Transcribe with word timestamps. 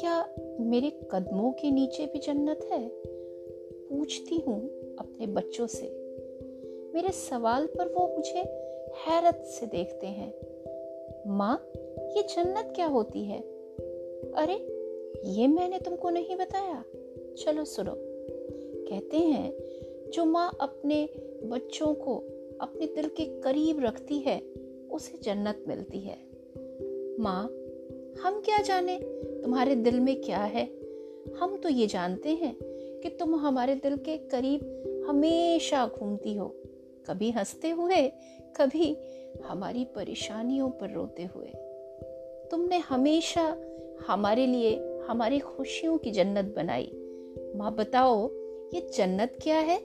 क्या 0.00 0.34
मेरे 0.60 0.90
कदमों 1.10 1.52
के 1.52 1.70
नीचे 1.70 2.06
भी 2.06 2.18
जन्नत 2.18 2.68
है? 2.72 2.88
पूछती 3.88 4.36
हूँ 4.36 4.68
अपने 4.98 5.26
बच्चों 5.26 5.66
से। 5.66 5.86
मेरे 6.94 7.12
सवाल 7.12 7.66
पर 7.66 7.88
वो 7.88 8.08
मुझे 8.08 8.38
हैरत 9.06 9.34
से 9.34 9.66
देखते 9.66 10.06
हैं। 10.06 10.34
माँ, 11.26 11.70
ये 12.16 12.22
जन्नत 12.22 12.72
क्या 12.76 12.86
होती 12.86 13.24
है? 13.24 13.40
अरे, 14.34 14.54
ये 15.24 15.46
मैंने 15.46 15.78
तुमको 15.78 16.10
नहीं 16.10 16.36
बताया। 16.36 16.84
चलो 17.38 17.64
सुनो। 17.64 17.94
कहते 18.88 19.16
हैं, 19.16 19.52
जो 20.10 20.24
माँ 20.24 20.56
अपने 20.60 21.08
बच्चों 21.44 21.94
को 21.94 22.16
अपने 22.60 22.86
दिल 22.86 23.08
के 23.08 23.40
करीब 23.40 23.80
रखती 23.80 24.18
है, 24.18 24.42
उसे 24.90 25.18
जन्नत 25.18 25.64
मिलती 25.68 25.98
है। 25.98 26.16
माँ, 27.20 27.44
हम 28.22 28.40
क्या 28.40 28.58
जाने? 28.58 29.00
तुम्हारे 29.44 29.74
दिल 29.74 30.00
में 30.00 30.20
क्या 30.20 30.38
है? 30.38 30.64
हम 31.38 31.56
तो 31.62 31.68
ये 31.68 31.86
जानते 31.86 32.28
हैं 32.28 32.56
कि 33.02 33.08
तुम 33.08 33.34
हमारे 33.34 33.74
दिल 33.74 33.96
के 33.96 34.16
करीब 34.16 34.60
हमेशा 35.08 35.86
घूमती 35.86 36.34
हो। 36.34 36.54
कभी 37.06 37.30
हँसते 37.30 37.70
हुए, 37.70 38.08
कभी 38.56 38.96
हमारी 39.44 39.84
परेशानियों 39.84 40.70
पर 40.70 40.90
रोते 40.90 41.22
हुए। 41.22 41.46
तुमने 42.50 42.78
हमेशा 42.78 43.56
हमारे 44.06 44.46
लिए 44.46 44.98
हमारी 45.08 45.38
खुशियों 45.38 45.98
की 45.98 46.10
जन्नत 46.10 46.44
बनाई। 46.56 46.92
माँ, 47.56 47.74
बताओ, 47.74 48.30
ये 48.74 48.90
जन्नत 48.96 49.38
क्या 49.42 49.58
है? 49.58 49.78